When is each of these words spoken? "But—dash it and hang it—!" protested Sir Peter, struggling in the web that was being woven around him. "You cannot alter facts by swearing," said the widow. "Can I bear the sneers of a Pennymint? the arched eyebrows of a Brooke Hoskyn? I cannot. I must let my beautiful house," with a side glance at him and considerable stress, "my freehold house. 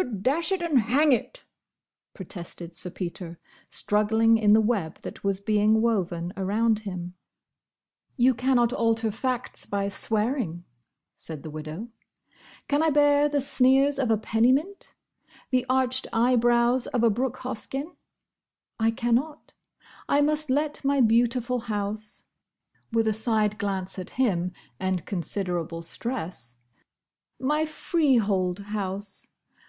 "But—dash 0.00 0.50
it 0.50 0.62
and 0.62 0.78
hang 0.80 1.12
it—!" 1.12 1.44
protested 2.14 2.74
Sir 2.74 2.88
Peter, 2.88 3.38
struggling 3.68 4.38
in 4.38 4.54
the 4.54 4.60
web 4.62 4.98
that 5.02 5.22
was 5.22 5.40
being 5.40 5.82
woven 5.82 6.32
around 6.38 6.80
him. 6.80 7.12
"You 8.16 8.32
cannot 8.32 8.72
alter 8.72 9.10
facts 9.10 9.66
by 9.66 9.88
swearing," 9.90 10.64
said 11.16 11.42
the 11.42 11.50
widow. 11.50 11.88
"Can 12.66 12.82
I 12.82 12.88
bear 12.88 13.28
the 13.28 13.42
sneers 13.42 13.98
of 13.98 14.10
a 14.10 14.16
Pennymint? 14.16 14.94
the 15.50 15.66
arched 15.68 16.06
eyebrows 16.14 16.86
of 16.86 17.04
a 17.04 17.10
Brooke 17.10 17.36
Hoskyn? 17.36 17.94
I 18.78 18.90
cannot. 18.92 19.52
I 20.08 20.22
must 20.22 20.48
let 20.48 20.82
my 20.82 21.02
beautiful 21.02 21.58
house," 21.58 22.22
with 22.90 23.06
a 23.06 23.12
side 23.12 23.58
glance 23.58 23.98
at 23.98 24.10
him 24.16 24.54
and 24.78 25.04
considerable 25.04 25.82
stress, 25.82 26.56
"my 27.38 27.66
freehold 27.66 28.60
house. 28.60 29.28